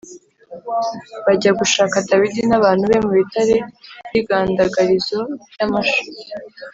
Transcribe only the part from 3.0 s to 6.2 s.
mu bitare by’igandagarizo ry’amasha.